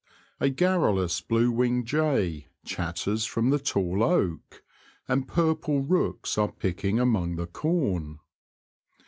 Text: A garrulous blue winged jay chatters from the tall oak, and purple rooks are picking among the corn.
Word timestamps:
A 0.39 0.49
garrulous 0.49 1.21
blue 1.21 1.51
winged 1.51 1.85
jay 1.85 2.47
chatters 2.65 3.25
from 3.25 3.51
the 3.51 3.59
tall 3.59 4.03
oak, 4.03 4.63
and 5.07 5.27
purple 5.27 5.83
rooks 5.83 6.39
are 6.39 6.51
picking 6.51 6.99
among 6.99 7.35
the 7.35 7.45
corn. 7.45 8.17